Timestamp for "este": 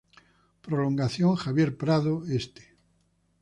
2.39-2.63